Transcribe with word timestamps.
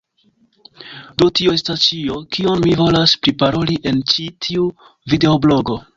Do, 1.23 1.27
tio 1.39 1.53
estas 1.57 1.83
ĉio, 1.83 2.17
kion 2.37 2.65
mi 2.65 2.73
volas 2.81 3.15
priparoli 3.27 3.77
en 3.93 4.03
ĉi 4.15 4.27
tiu 4.47 4.67
videoblogo. 5.15 5.83